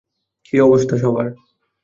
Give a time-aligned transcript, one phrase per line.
[0.45, 1.27] কী অবস্থা সবার?